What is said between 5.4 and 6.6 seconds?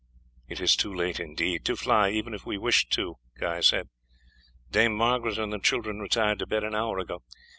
the children retired to